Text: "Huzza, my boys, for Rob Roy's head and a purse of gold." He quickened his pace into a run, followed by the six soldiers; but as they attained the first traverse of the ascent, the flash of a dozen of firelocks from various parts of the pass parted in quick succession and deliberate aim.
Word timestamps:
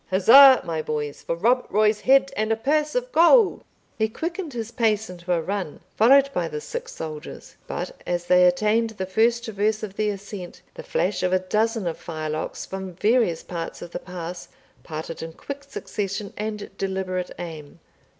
"Huzza, 0.09 0.61
my 0.65 0.81
boys, 0.81 1.21
for 1.21 1.35
Rob 1.35 1.67
Roy's 1.69 1.99
head 2.01 2.31
and 2.35 2.51
a 2.51 2.55
purse 2.55 2.95
of 2.95 3.11
gold." 3.11 3.63
He 3.99 4.09
quickened 4.09 4.51
his 4.53 4.71
pace 4.71 5.11
into 5.11 5.31
a 5.31 5.39
run, 5.39 5.81
followed 5.95 6.31
by 6.33 6.47
the 6.47 6.59
six 6.59 6.95
soldiers; 6.95 7.55
but 7.67 8.01
as 8.07 8.25
they 8.25 8.45
attained 8.47 8.89
the 8.97 9.05
first 9.05 9.45
traverse 9.45 9.83
of 9.83 9.97
the 9.97 10.09
ascent, 10.09 10.63
the 10.73 10.81
flash 10.81 11.21
of 11.21 11.33
a 11.33 11.37
dozen 11.37 11.85
of 11.85 11.99
firelocks 11.99 12.65
from 12.65 12.93
various 12.95 13.43
parts 13.43 13.83
of 13.83 13.91
the 13.91 13.99
pass 13.99 14.47
parted 14.81 15.21
in 15.21 15.33
quick 15.33 15.65
succession 15.65 16.33
and 16.35 16.75
deliberate 16.79 17.29
aim. 17.37 17.79